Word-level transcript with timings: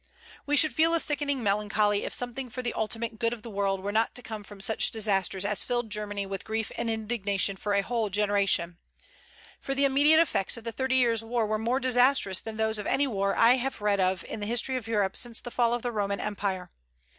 We 0.47 0.57
should 0.57 0.73
feel 0.73 0.95
a 0.95 0.99
sickening 0.99 1.43
melancholy 1.43 2.05
if 2.05 2.11
something 2.15 2.49
for 2.49 2.63
the 2.63 2.73
ultimate 2.73 3.19
good 3.19 3.33
of 3.33 3.43
the 3.43 3.51
world 3.51 3.81
were 3.83 3.91
not 3.91 4.15
to 4.15 4.23
come 4.23 4.43
from 4.43 4.59
such 4.59 4.89
disasters 4.89 5.45
as 5.45 5.63
filled 5.63 5.91
Germany 5.91 6.25
with 6.25 6.43
grief 6.43 6.71
and 6.75 6.89
indignation 6.89 7.55
for 7.55 7.75
a 7.75 7.83
whole 7.83 8.09
generation; 8.09 8.79
for 9.59 9.75
the 9.75 9.85
immediate 9.85 10.19
effects 10.19 10.57
of 10.57 10.63
the 10.63 10.71
Thirty 10.71 10.95
Years' 10.95 11.23
War 11.23 11.45
were 11.45 11.59
more 11.59 11.79
disastrous 11.79 12.39
than 12.39 12.57
those 12.57 12.79
of 12.79 12.87
any 12.87 13.05
war 13.05 13.35
I 13.35 13.57
have 13.57 13.79
read 13.79 13.99
of 13.99 14.23
in 14.27 14.39
the 14.39 14.47
history 14.47 14.75
of 14.75 14.87
Europe 14.87 15.15
since 15.15 15.39
the 15.39 15.51
fall 15.51 15.71
of 15.71 15.83
the 15.83 15.91
Roman 15.91 16.19
Empire. 16.19 16.71